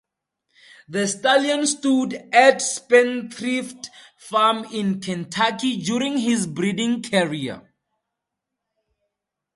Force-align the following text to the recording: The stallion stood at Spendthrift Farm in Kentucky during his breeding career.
The 0.89 1.07
stallion 1.07 1.67
stood 1.67 2.13
at 2.33 2.59
Spendthrift 2.59 3.91
Farm 4.17 4.65
in 4.73 4.99
Kentucky 4.99 5.77
during 5.79 6.17
his 6.17 6.47
breeding 6.47 7.03
career. 7.03 7.69